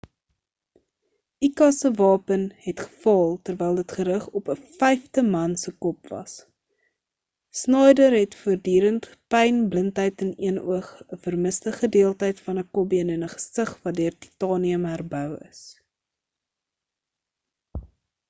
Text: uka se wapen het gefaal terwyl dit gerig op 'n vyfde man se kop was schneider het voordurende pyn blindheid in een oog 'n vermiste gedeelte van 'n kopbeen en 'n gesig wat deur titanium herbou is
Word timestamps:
uka 1.47 1.65
se 1.79 1.89
wapen 1.97 2.45
het 2.67 2.79
gefaal 2.85 3.27
terwyl 3.49 3.75
dit 3.79 3.93
gerig 3.97 4.23
op 4.39 4.49
'n 4.53 4.57
vyfde 4.77 5.23
man 5.35 5.53
se 5.63 5.73
kop 5.87 6.09
was 6.13 6.33
schneider 7.59 8.17
het 8.21 8.39
voordurende 8.39 9.13
pyn 9.35 9.61
blindheid 9.75 10.25
in 10.29 10.33
een 10.49 10.57
oog 10.73 10.89
'n 11.05 11.21
vermiste 11.29 11.75
gedeelte 11.83 12.33
van 12.49 12.59
'n 12.65 12.67
kopbeen 12.79 13.15
en 13.19 13.27
'n 13.29 13.33
gesig 13.37 13.77
wat 13.85 13.99
deur 14.01 14.19
titanium 14.25 14.91
herbou 14.97 15.29
is 15.53 15.63